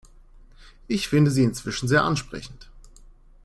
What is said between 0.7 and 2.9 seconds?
Ich finde sie inzwischen sehr ansprechend.